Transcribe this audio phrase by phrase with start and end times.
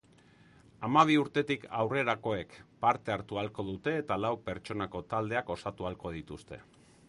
[0.87, 2.55] Hamabi urtetik aurrerakoek
[2.85, 6.61] parte hartu ahalko dute eta lau pertsonako taldeak osatu ahalko dituzte.